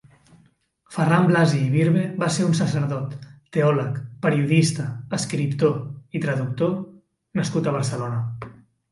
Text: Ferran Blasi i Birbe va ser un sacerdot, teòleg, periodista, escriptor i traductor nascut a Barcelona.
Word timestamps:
Ferran 0.93 1.25
Blasi 1.31 1.57
i 1.65 1.65
Birbe 1.73 2.05
va 2.21 2.29
ser 2.37 2.45
un 2.51 2.55
sacerdot, 2.59 3.11
teòleg, 3.57 3.99
periodista, 4.23 4.85
escriptor 5.17 5.75
i 6.21 6.23
traductor 6.23 6.73
nascut 7.41 7.69
a 7.69 7.75
Barcelona. 7.77 8.51